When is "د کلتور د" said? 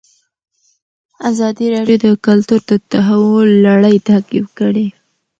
2.03-2.71